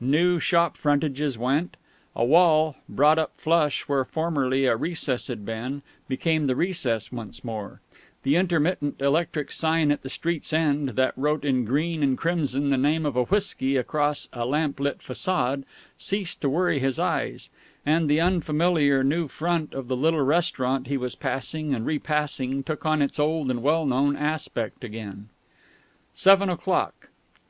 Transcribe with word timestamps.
New 0.00 0.38
shop 0.38 0.76
frontages 0.76 1.38
went; 1.38 1.78
a 2.14 2.22
wall, 2.22 2.76
brought 2.90 3.18
up 3.18 3.32
flush 3.38 3.84
where 3.88 4.04
formerly 4.04 4.66
a 4.66 4.76
recess 4.76 5.28
had 5.28 5.46
been, 5.46 5.80
became 6.08 6.44
the 6.44 6.54
recess 6.54 7.10
once 7.10 7.42
more; 7.42 7.80
the 8.22 8.36
intermittent 8.36 9.00
electric 9.00 9.50
sign 9.50 9.90
at 9.90 10.02
the 10.02 10.10
street's 10.10 10.52
end, 10.52 10.90
that 10.90 11.14
wrote 11.16 11.42
in 11.42 11.64
green 11.64 12.02
and 12.02 12.18
crimson 12.18 12.68
the 12.68 12.76
name 12.76 13.06
of 13.06 13.16
a 13.16 13.22
whiskey 13.24 13.78
across 13.78 14.28
a 14.34 14.44
lamp 14.44 14.78
lit 14.78 14.98
façade, 14.98 15.64
ceased 15.96 16.42
to 16.42 16.50
worry 16.50 16.80
his 16.80 16.98
eyes; 16.98 17.48
and 17.86 18.10
the 18.10 18.20
unfamiliar 18.20 19.02
new 19.02 19.26
front 19.26 19.72
of 19.72 19.88
the 19.88 19.96
little 19.96 20.20
restaurant 20.20 20.86
he 20.88 20.98
was 20.98 21.14
passing 21.14 21.74
and 21.74 21.86
repassing 21.86 22.62
took 22.62 22.84
on 22.84 23.00
its 23.00 23.18
old 23.18 23.50
and 23.50 23.62
well 23.62 23.86
known 23.86 24.16
aspect 24.16 24.84
again. 24.84 25.30
Seven 26.12 26.50
o'clock. 26.50 27.08